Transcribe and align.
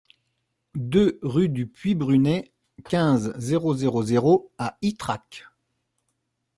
deux 0.73 1.19
rue 1.21 1.47
du 1.47 1.67
Puy 1.67 1.93
Brunet, 1.93 2.51
quinze, 2.85 3.33
zéro 3.37 3.75
zéro 3.75 4.01
zéro 4.01 4.51
à 4.57 4.75
Ytrac 4.81 5.45